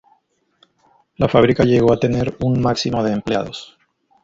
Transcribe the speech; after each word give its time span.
La 1.17 1.27
fábrica 1.29 1.63
llegó 1.63 1.93
a 1.93 1.99
tener 1.99 2.35
un 2.39 2.59
máximo 2.59 3.03
de 3.03 3.13
empleados. 3.13 3.77